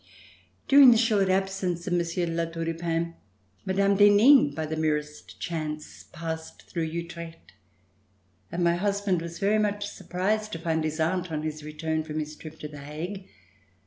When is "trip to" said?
12.35-12.67